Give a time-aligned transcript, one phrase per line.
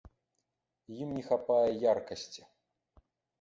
[1.01, 1.59] Ім не хапае
[1.93, 2.41] яркасці.